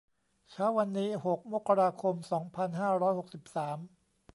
[0.51, 3.77] เช้าวันนี้ หก มกราคม สองพันห้าร้อยหกสิบสาม